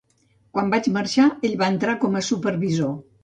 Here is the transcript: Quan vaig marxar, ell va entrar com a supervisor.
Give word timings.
Quan 0.57 0.71
vaig 0.73 0.87
marxar, 0.95 1.27
ell 1.49 1.53
va 1.61 1.69
entrar 1.73 1.95
com 2.05 2.17
a 2.21 2.25
supervisor. 2.31 2.99